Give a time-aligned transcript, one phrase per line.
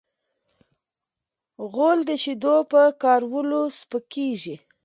[1.71, 4.55] غول د شیدو په کارولو سپکېږي.